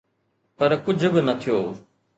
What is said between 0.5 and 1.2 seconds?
پر ڪجهه